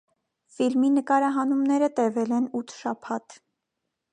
[0.53, 3.37] Ֆիլմի նկարահանումները տևել են ութ շաբաթ։